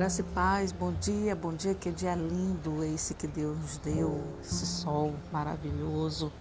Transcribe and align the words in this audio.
Graça 0.00 0.22
e 0.22 0.24
paz, 0.24 0.72
bom 0.72 0.94
dia, 0.94 1.36
bom 1.36 1.52
dia, 1.52 1.74
que 1.74 1.90
dia 1.90 2.14
lindo 2.14 2.82
esse 2.82 3.12
que 3.12 3.26
Deus 3.26 3.54
nos 3.58 3.76
deu, 3.76 4.24
esse 4.42 4.64
sol 4.64 5.12
maravilhoso, 5.30 6.32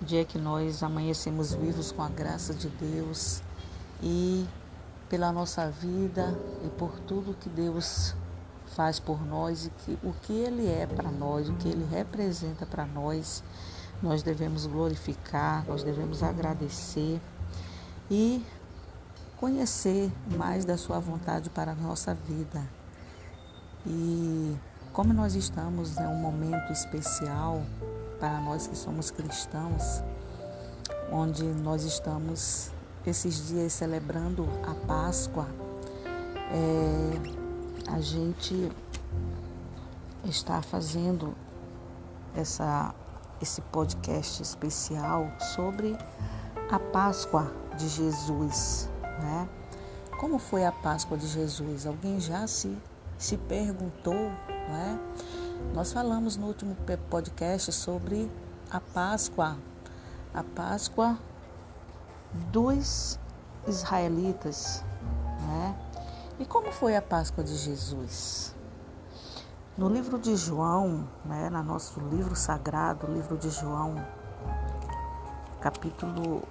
dia 0.00 0.24
que 0.24 0.38
nós 0.38 0.82
amanhecemos 0.82 1.52
vivos 1.52 1.92
com 1.92 2.02
a 2.02 2.08
graça 2.08 2.54
de 2.54 2.70
Deus 2.70 3.42
e 4.02 4.48
pela 5.06 5.30
nossa 5.30 5.70
vida 5.70 6.34
e 6.64 6.70
por 6.78 6.98
tudo 7.00 7.36
que 7.38 7.50
Deus 7.50 8.14
faz 8.74 8.98
por 8.98 9.22
nós 9.22 9.66
e 9.66 9.70
que, 9.84 9.98
o 10.02 10.14
que 10.22 10.32
Ele 10.32 10.66
é 10.66 10.86
para 10.86 11.10
nós, 11.10 11.50
o 11.50 11.52
que 11.56 11.68
Ele 11.68 11.86
representa 11.94 12.64
para 12.64 12.86
nós, 12.86 13.44
nós 14.02 14.22
devemos 14.22 14.64
glorificar, 14.64 15.62
nós 15.66 15.82
devemos 15.82 16.22
agradecer 16.22 17.20
e 18.10 18.42
conhecer 19.36 20.10
mais 20.38 20.64
da 20.64 20.78
Sua 20.78 20.98
vontade 20.98 21.50
para 21.50 21.72
a 21.72 21.74
nossa 21.74 22.14
vida. 22.14 22.77
E 23.88 24.56
como 24.92 25.14
nós 25.14 25.34
estamos 25.34 25.96
em 25.96 26.06
um 26.06 26.16
momento 26.16 26.70
especial 26.72 27.62
para 28.20 28.38
nós 28.40 28.66
que 28.66 28.76
somos 28.76 29.10
cristãos, 29.10 30.02
onde 31.10 31.42
nós 31.42 31.84
estamos 31.84 32.70
esses 33.06 33.48
dias 33.48 33.72
celebrando 33.72 34.46
a 34.66 34.74
Páscoa, 34.86 35.46
é, 36.50 37.92
a 37.92 38.00
gente 38.00 38.70
está 40.24 40.60
fazendo 40.60 41.34
essa, 42.36 42.94
esse 43.40 43.60
podcast 43.62 44.42
especial 44.42 45.30
sobre 45.54 45.96
a 46.70 46.78
Páscoa 46.78 47.50
de 47.78 47.88
Jesus. 47.88 48.90
Né? 49.02 49.48
Como 50.18 50.38
foi 50.38 50.64
a 50.64 50.72
Páscoa 50.72 51.16
de 51.16 51.26
Jesus? 51.26 51.86
Alguém 51.86 52.20
já 52.20 52.46
se, 52.46 52.76
se 53.18 53.36
perguntou? 53.36 54.14
Né? 54.14 54.98
Nós 55.74 55.92
falamos 55.92 56.36
no 56.36 56.46
último 56.46 56.76
podcast 57.10 57.72
sobre 57.72 58.30
a 58.70 58.80
Páscoa, 58.80 59.56
a 60.32 60.44
Páscoa 60.44 61.18
dos 62.52 63.18
israelitas. 63.66 64.84
Né? 65.40 65.76
E 66.38 66.46
como 66.46 66.70
foi 66.70 66.96
a 66.96 67.02
Páscoa 67.02 67.42
de 67.42 67.56
Jesus? 67.56 68.54
No 69.76 69.88
livro 69.88 70.18
de 70.18 70.34
João, 70.36 71.08
né, 71.24 71.48
no 71.50 71.62
nosso 71.62 72.00
livro 72.00 72.34
sagrado, 72.34 73.06
livro 73.06 73.36
de 73.36 73.48
João, 73.50 73.94
capítulo 75.60 76.42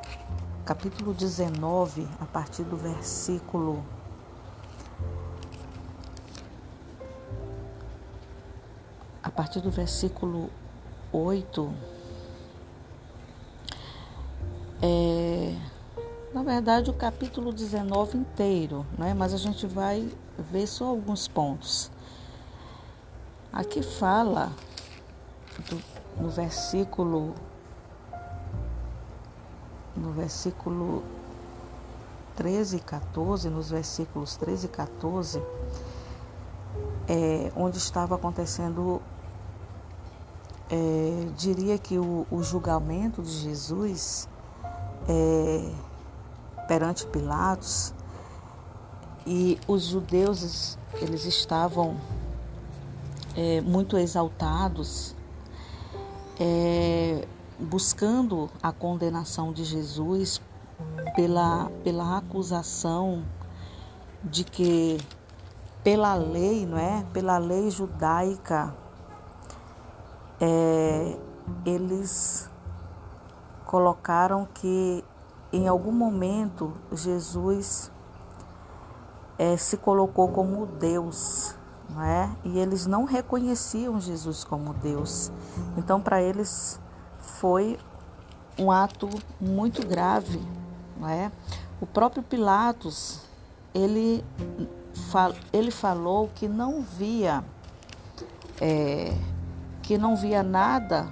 capítulo 0.64 1.14
19, 1.14 2.06
a 2.20 2.26
partir 2.26 2.64
do 2.64 2.76
versículo 2.76 3.86
partir 9.38 9.62
do 9.62 9.70
versículo 9.70 10.50
8, 11.14 11.72
é, 14.82 15.56
na 16.34 16.42
verdade 16.42 16.90
o 16.90 16.94
capítulo 16.94 17.54
19 17.54 18.18
inteiro, 18.18 18.84
né? 18.98 19.14
mas 19.14 19.36
a 19.36 19.38
gente 19.38 19.68
vai 19.68 20.10
ver 20.52 20.66
só 20.66 20.86
alguns 20.86 21.28
pontos. 21.28 21.92
Aqui 23.54 23.84
fala 23.84 24.52
do, 25.70 25.80
no 26.20 26.30
versículo 26.30 27.36
no 29.96 30.12
versículo 30.14 31.04
13 32.36 32.78
e 32.78 32.80
14, 32.80 33.50
nos 33.50 33.70
versículos 33.70 34.36
13 34.36 34.66
e 34.66 34.70
14, 34.70 35.44
é, 37.08 37.52
onde 37.56 37.78
estava 37.78 38.16
acontecendo, 38.16 39.00
é, 40.70 41.28
diria 41.38 41.78
que 41.78 41.98
o, 41.98 42.26
o, 42.30 42.44
julgamento 42.44 43.22
de 43.22 43.32
Jesus 43.32 44.28
é, 45.08 45.72
perante 46.68 47.06
Pilatos, 47.08 47.94
e 49.26 49.60
os 49.68 49.84
judeus 49.84 50.78
eles 51.02 51.26
estavam 51.26 51.98
é, 53.36 53.62
muito 53.62 53.98
exaltados, 53.98 55.16
é, 56.40 57.28
buscando 57.60 58.50
a 58.62 58.72
condenação 58.72 59.52
de 59.52 59.64
Jesus 59.64 60.42
pela, 61.16 61.70
pela 61.84 62.18
acusação 62.18 63.24
de 64.24 64.44
que 64.44 64.98
pela 65.84 66.16
lei, 66.16 66.66
não 66.66 66.78
é? 66.78 67.06
Pela 67.14 67.38
lei 67.38 67.70
judaica, 67.70 68.76
é, 70.40 71.18
eles 71.66 72.50
colocaram 73.66 74.48
que 74.54 75.04
em 75.52 75.68
algum 75.68 75.92
momento 75.92 76.74
Jesus 76.92 77.92
é, 79.38 79.56
se 79.56 79.78
colocou 79.78 80.30
como 80.30 80.66
Deus, 80.66 81.56
não 81.90 82.02
é? 82.02 82.30
E 82.44 82.58
eles 82.58 82.86
não 82.86 83.06
reconheciam 83.06 84.00
Jesus 84.00 84.44
como 84.44 84.74
Deus. 84.74 85.32
Então, 85.78 86.02
para 86.02 86.22
eles 86.22 86.80
foi 87.20 87.78
um 88.58 88.72
ato 88.72 89.10
muito 89.40 89.86
grave, 89.86 90.42
não 91.00 91.08
é? 91.08 91.32
O 91.80 91.86
próprio 91.86 92.24
Pilatos, 92.24 93.22
ele, 93.74 94.26
ele 95.54 95.70
falou 95.70 96.30
que 96.34 96.48
não 96.48 96.82
via, 96.82 97.44
é, 98.60 99.14
que 99.88 99.98
não 99.98 100.18
via 100.18 100.44
nada 100.44 101.08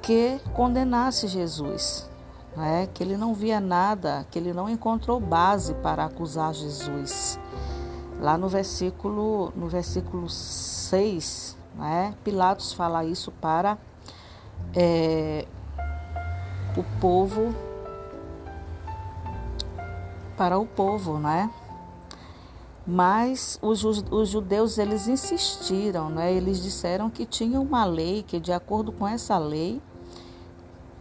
que 0.00 0.38
condenasse 0.52 1.26
Jesus, 1.26 2.08
não 2.56 2.64
é? 2.64 2.86
Que 2.86 3.02
ele 3.02 3.16
não 3.16 3.34
via 3.34 3.58
nada, 3.58 4.24
que 4.30 4.38
ele 4.38 4.52
não 4.52 4.70
encontrou 4.70 5.18
base 5.18 5.74
para 5.74 6.04
acusar 6.04 6.54
Jesus. 6.54 7.40
Lá 8.20 8.38
no 8.38 8.48
versículo, 8.48 9.52
no 9.56 9.66
versículo 9.66 10.28
6, 10.28 11.56
né? 11.74 12.14
Pilatos 12.22 12.72
fala 12.72 13.04
isso 13.04 13.32
para 13.32 13.76
é, 14.76 15.48
o 16.76 16.84
povo, 17.00 17.52
para 20.36 20.56
o 20.56 20.66
povo, 20.66 21.18
né? 21.18 21.50
Mas 22.86 23.58
os, 23.62 23.82
os 23.84 24.28
judeus 24.28 24.76
eles 24.76 25.08
insistiram, 25.08 26.10
né? 26.10 26.32
Eles 26.32 26.62
disseram 26.62 27.08
que 27.08 27.24
tinha 27.24 27.60
uma 27.60 27.84
lei 27.84 28.22
que 28.22 28.38
de 28.38 28.52
acordo 28.52 28.92
com 28.92 29.08
essa 29.08 29.38
lei 29.38 29.80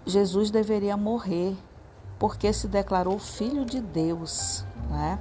Jesus 0.05 0.49
deveria 0.49 0.95
morrer 0.95 1.55
porque 2.17 2.53
se 2.53 2.67
declarou 2.67 3.19
filho 3.19 3.65
de 3.65 3.81
Deus, 3.81 4.63
né? 4.89 5.19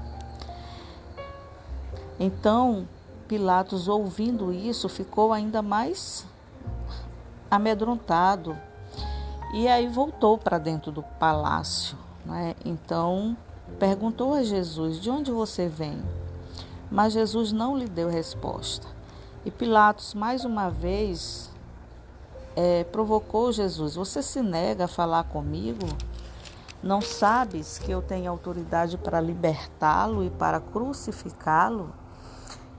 Então 2.20 2.86
Pilatos, 3.32 3.88
ouvindo 3.88 4.52
isso, 4.52 4.90
ficou 4.90 5.32
ainda 5.32 5.62
mais 5.62 6.26
amedrontado 7.50 8.54
e 9.54 9.66
aí 9.66 9.88
voltou 9.88 10.36
para 10.36 10.58
dentro 10.58 10.92
do 10.92 11.02
palácio. 11.02 11.96
Né? 12.26 12.54
Então 12.62 13.34
perguntou 13.78 14.34
a 14.34 14.42
Jesus: 14.42 15.00
De 15.00 15.08
onde 15.08 15.30
você 15.30 15.66
vem? 15.66 16.02
Mas 16.92 17.14
Jesus 17.14 17.52
não 17.52 17.74
lhe 17.74 17.88
deu 17.88 18.10
resposta. 18.10 18.86
E 19.46 19.50
Pilatos, 19.50 20.12
mais 20.12 20.44
uma 20.44 20.68
vez, 20.68 21.50
é, 22.54 22.84
provocou 22.84 23.50
Jesus: 23.50 23.94
Você 23.94 24.22
se 24.22 24.42
nega 24.42 24.84
a 24.84 24.88
falar 24.88 25.24
comigo? 25.24 25.86
Não 26.82 27.00
sabes 27.00 27.78
que 27.78 27.90
eu 27.90 28.02
tenho 28.02 28.30
autoridade 28.30 28.98
para 28.98 29.22
libertá-lo 29.22 30.22
e 30.22 30.28
para 30.28 30.60
crucificá-lo? 30.60 31.94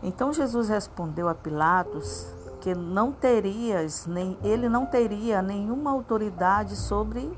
Então 0.03 0.31
Jesus 0.31 0.69
respondeu 0.69 1.27
a 1.27 1.33
Pilatos 1.33 2.27
que 2.61 2.75
não 2.75 3.11
terias 3.11 4.05
nem 4.05 4.37
ele 4.43 4.69
não 4.69 4.85
teria 4.85 5.41
nenhuma 5.41 5.91
autoridade 5.91 6.75
sobre 6.75 7.35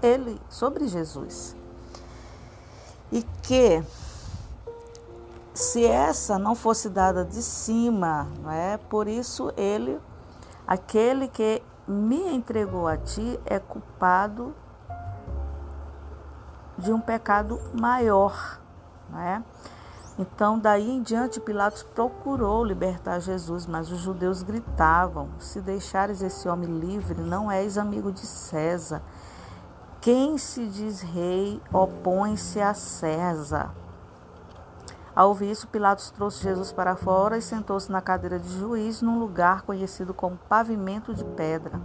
ele, 0.00 0.40
sobre 0.48 0.86
Jesus. 0.86 1.56
E 3.10 3.22
que 3.42 3.82
se 5.54 5.86
essa 5.86 6.36
não 6.36 6.56
fosse 6.56 6.90
dada 6.90 7.24
de 7.24 7.40
cima, 7.40 8.26
não 8.42 8.50
é? 8.50 8.76
Por 8.76 9.06
isso 9.06 9.52
ele 9.56 10.00
aquele 10.66 11.28
que 11.28 11.62
me 11.86 12.34
entregou 12.34 12.88
a 12.88 12.96
ti 12.96 13.38
é 13.46 13.60
culpado 13.60 14.54
de 16.76 16.92
um 16.92 17.00
pecado 17.00 17.60
maior, 17.72 18.60
não 19.08 19.20
é? 19.20 19.42
Então, 20.18 20.58
daí 20.58 20.90
em 20.90 21.02
diante, 21.02 21.40
Pilatos 21.40 21.82
procurou 21.82 22.64
libertar 22.64 23.18
Jesus, 23.18 23.66
mas 23.66 23.90
os 23.90 23.98
judeus 23.98 24.42
gritavam: 24.42 25.28
Se 25.38 25.60
deixares 25.60 26.22
esse 26.22 26.48
homem 26.48 26.78
livre, 26.78 27.20
não 27.20 27.50
és 27.50 27.76
amigo 27.76 28.12
de 28.12 28.24
César. 28.24 29.02
Quem 30.00 30.38
se 30.38 30.66
diz 30.66 31.00
rei 31.00 31.60
opõe-se 31.72 32.60
a 32.60 32.74
César. 32.74 33.83
Ao 35.16 35.28
ouvir 35.28 35.50
isso, 35.50 35.68
Pilatos 35.68 36.10
trouxe 36.10 36.42
Jesus 36.42 36.72
para 36.72 36.96
fora 36.96 37.38
e 37.38 37.42
sentou-se 37.42 37.90
na 37.90 38.00
cadeira 38.00 38.36
de 38.38 38.48
juiz 38.58 39.00
num 39.00 39.18
lugar 39.18 39.62
conhecido 39.62 40.12
como 40.12 40.36
pavimento 40.48 41.14
de 41.14 41.24
pedra, 41.24 41.80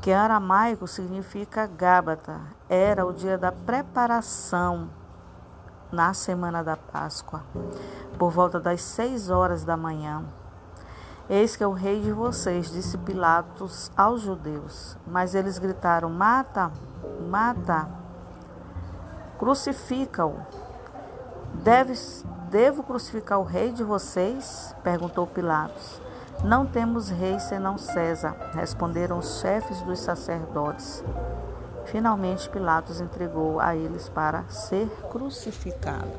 que 0.00 0.10
em 0.10 0.14
aramaico 0.14 0.86
significa 0.86 1.66
Gábata. 1.66 2.40
Era 2.70 3.04
o 3.04 3.12
dia 3.12 3.36
da 3.36 3.52
preparação 3.52 4.88
na 5.92 6.14
semana 6.14 6.64
da 6.64 6.76
Páscoa, 6.76 7.42
por 8.18 8.30
volta 8.30 8.58
das 8.58 8.80
seis 8.80 9.28
horas 9.28 9.62
da 9.62 9.76
manhã. 9.76 10.24
Eis 11.28 11.54
que 11.54 11.62
é 11.62 11.66
o 11.66 11.72
rei 11.72 12.00
de 12.00 12.12
vocês, 12.12 12.70
disse 12.70 12.96
Pilatos 12.96 13.90
aos 13.94 14.22
judeus. 14.22 14.96
Mas 15.06 15.34
eles 15.34 15.58
gritaram: 15.58 16.08
Mata, 16.08 16.72
mata, 17.28 17.88
crucifica-o. 19.36 20.65
Devo 22.50 22.82
crucificar 22.82 23.40
o 23.40 23.44
rei 23.44 23.72
de 23.72 23.82
vocês? 23.82 24.74
perguntou 24.82 25.26
Pilatos. 25.26 26.00
Não 26.44 26.66
temos 26.66 27.08
rei 27.08 27.38
senão 27.40 27.78
César, 27.78 28.36
responderam 28.54 29.18
os 29.18 29.40
chefes 29.40 29.80
dos 29.82 29.98
sacerdotes. 29.98 31.02
Finalmente, 31.86 32.48
Pilatos 32.48 33.00
entregou 33.00 33.58
a 33.58 33.74
eles 33.74 34.08
para 34.08 34.44
ser 34.48 34.88
crucificado. 35.10 36.12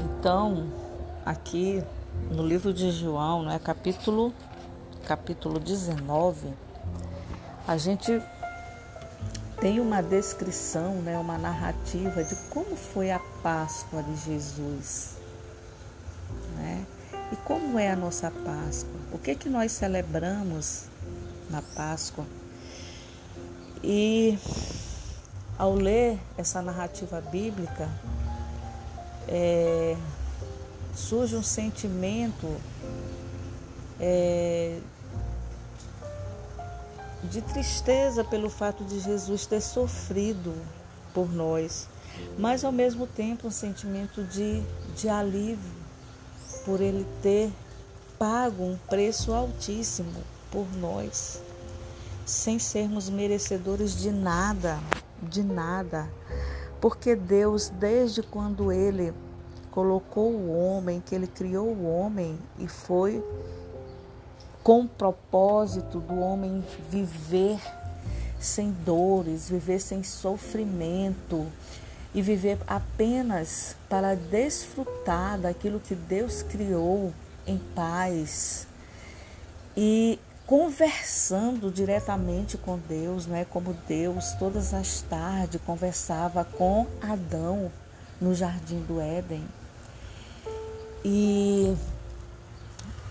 Então, 0.00 0.66
aqui 1.24 1.82
no 2.30 2.46
livro 2.46 2.72
de 2.72 2.90
João, 2.90 3.50
é 3.50 3.58
capítulo, 3.58 4.32
capítulo 5.06 5.58
19, 5.58 6.52
a 7.66 7.76
gente 7.76 8.20
tem 9.62 9.78
uma 9.78 10.02
descrição, 10.02 10.96
né, 11.02 11.16
uma 11.16 11.38
narrativa 11.38 12.24
de 12.24 12.34
como 12.50 12.74
foi 12.74 13.12
a 13.12 13.20
Páscoa 13.44 14.02
de 14.02 14.16
Jesus. 14.16 15.14
Né? 16.56 16.84
E 17.30 17.36
como 17.36 17.78
é 17.78 17.88
a 17.88 17.94
nossa 17.94 18.28
Páscoa? 18.28 18.92
O 19.12 19.18
que, 19.18 19.36
que 19.36 19.48
nós 19.48 19.70
celebramos 19.70 20.86
na 21.48 21.62
Páscoa? 21.62 22.26
E 23.84 24.36
ao 25.56 25.76
ler 25.76 26.18
essa 26.36 26.60
narrativa 26.60 27.20
bíblica, 27.20 27.88
é, 29.28 29.96
surge 30.92 31.36
um 31.36 31.42
sentimento 31.42 32.52
é, 34.00 34.80
de 37.24 37.40
tristeza 37.40 38.24
pelo 38.24 38.50
fato 38.50 38.84
de 38.84 39.00
Jesus 39.00 39.46
ter 39.46 39.60
sofrido 39.60 40.54
por 41.14 41.32
nós, 41.32 41.88
mas 42.38 42.64
ao 42.64 42.72
mesmo 42.72 43.06
tempo 43.06 43.48
um 43.48 43.50
sentimento 43.50 44.22
de, 44.24 44.62
de 44.96 45.08
alívio 45.08 45.82
por 46.64 46.80
ele 46.80 47.06
ter 47.22 47.50
pago 48.18 48.62
um 48.64 48.76
preço 48.88 49.32
altíssimo 49.32 50.22
por 50.50 50.66
nós, 50.76 51.40
sem 52.24 52.58
sermos 52.58 53.08
merecedores 53.08 53.96
de 53.96 54.10
nada, 54.10 54.78
de 55.22 55.42
nada. 55.42 56.08
Porque 56.80 57.16
Deus, 57.16 57.68
desde 57.68 58.22
quando 58.22 58.70
ele 58.70 59.12
colocou 59.70 60.30
o 60.30 60.56
homem, 60.56 61.02
que 61.04 61.14
ele 61.14 61.26
criou 61.26 61.66
o 61.66 61.88
homem 61.88 62.38
e 62.58 62.68
foi 62.68 63.24
com 64.62 64.82
o 64.82 64.88
propósito 64.88 66.00
do 66.00 66.18
homem 66.20 66.64
viver 66.88 67.60
sem 68.38 68.70
dores, 68.84 69.48
viver 69.48 69.80
sem 69.80 70.02
sofrimento 70.02 71.46
e 72.14 72.20
viver 72.20 72.58
apenas 72.66 73.76
para 73.88 74.14
desfrutar 74.14 75.38
daquilo 75.38 75.80
que 75.80 75.94
Deus 75.94 76.42
criou 76.42 77.12
em 77.46 77.58
paz 77.74 78.66
e 79.76 80.18
conversando 80.46 81.70
diretamente 81.70 82.58
com 82.58 82.78
Deus, 82.78 83.26
não 83.26 83.36
é 83.36 83.44
como 83.44 83.74
Deus 83.88 84.32
todas 84.32 84.74
as 84.74 85.00
tardes 85.02 85.60
conversava 85.64 86.44
com 86.44 86.86
Adão 87.00 87.70
no 88.20 88.34
jardim 88.34 88.80
do 88.80 89.00
Éden. 89.00 89.42
E 91.04 91.74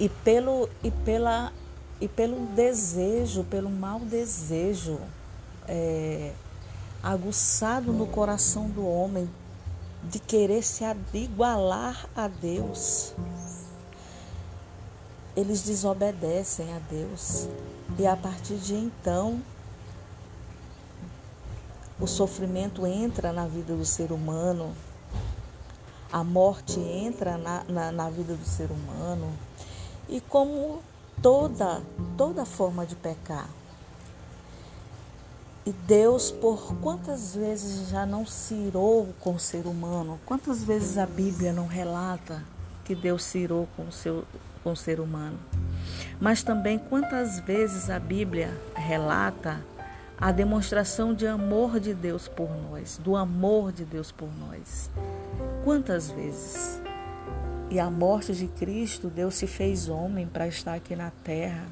e 0.01 0.09
pelo 0.09 0.67
e 0.83 0.89
pela 0.89 1.53
e 2.01 2.07
pelo 2.07 2.47
desejo, 2.55 3.43
pelo 3.43 3.69
mau 3.69 3.99
desejo 3.99 4.99
é, 5.67 6.33
aguçado 7.03 7.93
no 7.93 8.07
coração 8.07 8.67
do 8.67 8.83
homem 8.83 9.29
de 10.03 10.17
querer 10.17 10.63
se 10.63 10.83
igualar 11.13 12.09
a 12.15 12.27
Deus. 12.27 13.13
Eles 15.37 15.61
desobedecem 15.61 16.73
a 16.73 16.79
Deus. 16.79 17.47
E 17.99 18.07
a 18.07 18.17
partir 18.17 18.55
de 18.55 18.73
então 18.73 19.39
o 21.99 22.07
sofrimento 22.07 22.87
entra 22.87 23.31
na 23.31 23.45
vida 23.45 23.75
do 23.75 23.85
ser 23.85 24.11
humano, 24.11 24.73
a 26.11 26.23
morte 26.23 26.79
entra 26.79 27.37
na, 27.37 27.63
na, 27.65 27.91
na 27.91 28.09
vida 28.09 28.33
do 28.33 28.45
ser 28.45 28.71
humano 28.71 29.31
e 30.11 30.19
como 30.21 30.83
toda 31.21 31.81
toda 32.17 32.45
forma 32.45 32.85
de 32.85 32.95
pecar. 32.95 33.49
E 35.65 35.71
Deus, 35.71 36.31
por 36.31 36.75
quantas 36.77 37.35
vezes 37.35 37.89
já 37.89 38.03
não 38.03 38.25
se 38.25 38.55
irou 38.55 39.13
com 39.19 39.35
o 39.35 39.39
ser 39.39 39.67
humano? 39.67 40.19
Quantas 40.25 40.63
vezes 40.63 40.97
a 40.97 41.05
Bíblia 41.05 41.53
não 41.53 41.67
relata 41.67 42.43
que 42.83 42.95
Deus 42.95 43.23
se 43.23 43.37
irou 43.37 43.67
com 43.77 43.83
o, 43.83 43.91
seu, 43.91 44.25
com 44.63 44.71
o 44.71 44.75
ser 44.75 44.99
humano? 44.99 45.37
Mas 46.19 46.41
também 46.41 46.79
quantas 46.79 47.39
vezes 47.39 47.91
a 47.91 47.99
Bíblia 47.99 48.59
relata 48.73 49.63
a 50.19 50.31
demonstração 50.31 51.13
de 51.13 51.27
amor 51.27 51.79
de 51.79 51.93
Deus 51.93 52.27
por 52.27 52.49
nós, 52.49 52.97
do 52.97 53.15
amor 53.15 53.71
de 53.71 53.85
Deus 53.85 54.11
por 54.11 54.29
nós? 54.39 54.89
Quantas 55.63 56.09
vezes? 56.09 56.80
E 57.71 57.79
a 57.79 57.89
morte 57.89 58.33
de 58.33 58.47
Cristo, 58.47 59.07
Deus 59.07 59.35
se 59.35 59.47
fez 59.47 59.87
homem 59.87 60.27
para 60.27 60.45
estar 60.45 60.73
aqui 60.73 60.93
na 60.93 61.09
terra, 61.09 61.65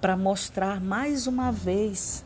para 0.00 0.16
mostrar 0.16 0.80
mais 0.80 1.28
uma 1.28 1.52
vez 1.52 2.24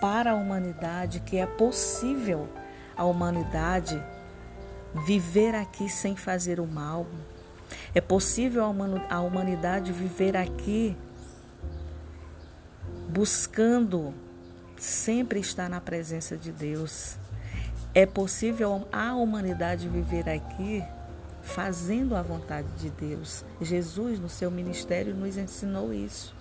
para 0.00 0.30
a 0.30 0.34
humanidade 0.36 1.18
que 1.18 1.36
é 1.36 1.46
possível 1.46 2.48
a 2.96 3.04
humanidade 3.04 4.00
viver 5.04 5.56
aqui 5.56 5.88
sem 5.88 6.14
fazer 6.14 6.60
o 6.60 6.66
mal. 6.66 7.06
É 7.92 8.00
possível 8.00 8.62
a 9.10 9.20
humanidade 9.20 9.92
viver 9.92 10.36
aqui 10.36 10.96
buscando 13.08 14.14
sempre 14.76 15.40
estar 15.40 15.68
na 15.68 15.80
presença 15.80 16.36
de 16.36 16.52
Deus. 16.52 17.16
É 17.92 18.06
possível 18.06 18.86
a 18.92 19.12
humanidade 19.14 19.88
viver 19.88 20.28
aqui 20.28 20.84
fazendo 21.46 22.14
a 22.14 22.22
vontade 22.22 22.68
de 22.78 22.90
Deus. 22.90 23.44
Jesus, 23.60 24.18
no 24.18 24.28
seu 24.28 24.50
ministério, 24.50 25.14
nos 25.14 25.36
ensinou 25.36 25.92
isso. 25.92 26.34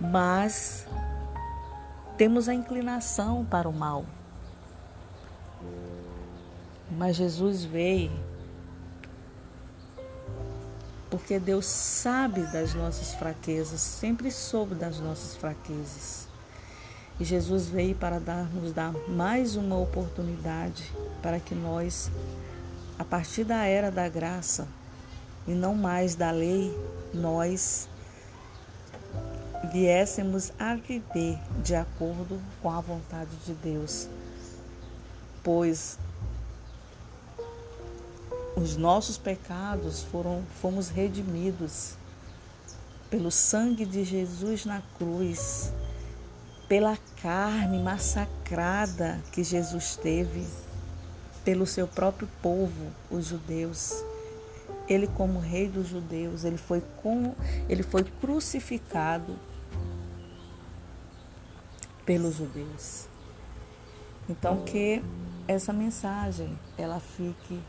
Mas 0.00 0.86
temos 2.16 2.48
a 2.48 2.54
inclinação 2.54 3.44
para 3.44 3.68
o 3.68 3.72
mal. 3.72 4.04
Mas 6.90 7.16
Jesus 7.16 7.64
veio 7.64 8.12
porque 11.10 11.38
Deus 11.38 11.66
sabe 11.66 12.42
das 12.52 12.74
nossas 12.74 13.14
fraquezas, 13.14 13.80
sempre 13.80 14.30
soube 14.30 14.74
das 14.74 15.00
nossas 15.00 15.34
fraquezas. 15.36 16.28
E 17.18 17.24
Jesus 17.24 17.66
veio 17.66 17.94
para 17.94 18.20
dar, 18.20 18.44
nos 18.54 18.72
dar 18.72 18.92
mais 19.08 19.56
uma 19.56 19.76
oportunidade 19.76 20.92
para 21.22 21.40
que 21.40 21.54
nós 21.54 22.10
a 22.98 23.04
partir 23.04 23.44
da 23.44 23.64
era 23.64 23.90
da 23.90 24.08
graça 24.08 24.66
e 25.46 25.52
não 25.52 25.74
mais 25.74 26.14
da 26.14 26.30
lei, 26.30 26.76
nós 27.14 27.88
viéssemos 29.72 30.52
a 30.58 30.74
viver 30.74 31.38
de 31.62 31.74
acordo 31.74 32.40
com 32.60 32.70
a 32.70 32.80
vontade 32.80 33.30
de 33.46 33.54
Deus, 33.54 34.08
pois 35.42 35.98
os 38.56 38.76
nossos 38.76 39.16
pecados 39.16 40.02
foram 40.02 40.42
fomos 40.60 40.88
redimidos 40.88 41.94
pelo 43.08 43.30
sangue 43.30 43.86
de 43.86 44.04
Jesus 44.04 44.64
na 44.64 44.82
cruz, 44.98 45.72
pela 46.68 46.98
carne 47.22 47.78
massacrada 47.78 49.18
que 49.32 49.42
Jesus 49.42 49.96
teve 49.96 50.44
pelo 51.44 51.66
seu 51.66 51.86
próprio 51.86 52.28
povo, 52.42 52.92
os 53.10 53.26
judeus. 53.26 54.04
Ele 54.88 55.06
como 55.06 55.38
rei 55.38 55.68
dos 55.68 55.88
judeus, 55.88 56.44
ele 56.44 56.56
foi 56.56 56.82
com, 57.02 57.34
ele 57.68 57.82
foi 57.82 58.04
crucificado 58.04 59.36
pelos 62.04 62.36
judeus. 62.36 63.06
Então 64.28 64.62
que 64.64 65.02
essa 65.46 65.72
mensagem 65.72 66.58
ela 66.76 67.00
fique 67.00 67.60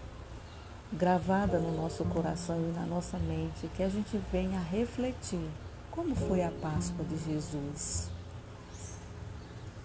gravada 0.91 1.59
no 1.59 1.75
nosso 1.75 2.03
coração 2.05 2.57
e 2.57 2.71
na 2.73 2.85
nossa 2.85 3.17
mente, 3.17 3.69
que 3.75 3.83
a 3.83 3.89
gente 3.89 4.19
venha 4.31 4.59
refletir 4.59 5.47
como 5.91 6.15
foi 6.15 6.43
a 6.43 6.51
Páscoa 6.51 7.05
de 7.05 7.17
Jesus. 7.17 8.09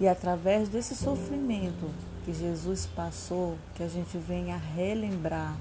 E 0.00 0.08
através 0.08 0.68
desse 0.68 0.94
sofrimento 0.94 1.90
que 2.24 2.32
Jesus 2.32 2.86
passou, 2.86 3.56
que 3.74 3.82
a 3.82 3.88
gente 3.88 4.18
venha 4.18 4.56
relembrar 4.56 5.56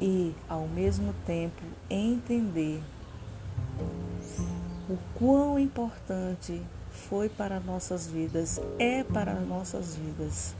e, 0.00 0.34
ao 0.48 0.66
mesmo 0.66 1.14
tempo, 1.24 1.62
entender 1.88 2.82
o 4.88 4.98
quão 5.14 5.58
importante 5.58 6.60
foi 6.90 7.28
para 7.28 7.60
nossas 7.60 8.06
vidas, 8.06 8.60
é 8.78 9.02
para 9.02 9.34
nossas 9.34 9.96
vidas, 9.96 10.54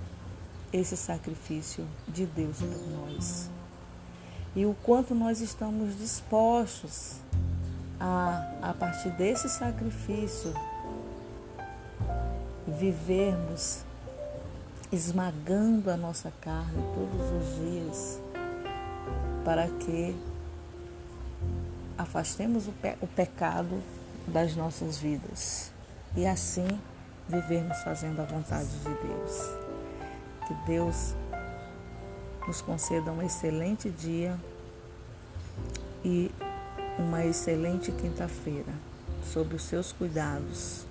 esse 0.73 0.97
sacrifício 0.97 1.87
de 2.09 2.25
Deus 2.25 2.57
por 2.59 2.89
nós. 2.91 3.51
E 4.55 4.65
o 4.65 4.75
quanto 4.83 5.15
nós 5.15 5.41
estamos 5.41 5.99
dispostos 5.99 7.17
a, 7.99 8.53
a 8.63 8.75
partir 8.75 9.11
desse 9.11 9.49
sacrifício, 9.49 10.55
vivermos 12.83 13.85
esmagando 14.91 15.89
a 15.89 15.97
nossa 15.97 16.33
carne 16.41 16.83
todos 16.93 17.31
os 17.31 17.55
dias, 17.61 18.21
para 19.45 19.69
que 19.69 20.17
afastemos 21.97 22.67
o, 22.67 22.73
pe 22.73 22.97
o 23.01 23.07
pecado 23.07 23.81
das 24.27 24.57
nossas 24.57 24.99
vidas 24.99 25.71
e 26.17 26.27
assim 26.27 26.67
vivermos 27.29 27.79
fazendo 27.85 28.21
a 28.21 28.25
vontade 28.25 28.69
de 28.69 28.95
Deus. 29.07 29.39
Que 30.49 30.55
Deus 30.67 31.15
nos 32.49 32.61
conceda 32.61 33.13
um 33.13 33.23
excelente 33.23 33.91
dia 33.91 34.37
e 36.05 36.33
uma 36.99 37.25
excelente 37.25 37.93
quinta-feira 37.93 38.73
sob 39.23 39.55
os 39.55 39.63
seus 39.63 39.93
cuidados. 39.93 40.91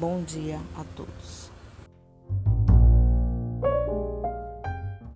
Bom 0.00 0.22
dia 0.22 0.58
a 0.76 0.84
todos. 0.96 1.51